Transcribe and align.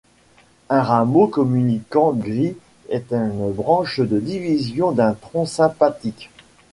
Un 0.71 0.81
rameau 0.81 1.27
communicant 1.27 2.11
gris 2.13 2.57
est 2.89 3.13
une 3.13 3.51
branche 3.51 3.99
de 3.99 4.19
division 4.19 4.93
d'un 4.93 5.13
tronc 5.13 5.45
sympathique. 5.45 6.31